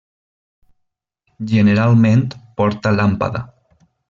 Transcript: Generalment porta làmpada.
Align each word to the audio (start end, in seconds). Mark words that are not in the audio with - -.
Generalment 1.51 2.25
porta 2.57 2.91
làmpada. 2.97 3.47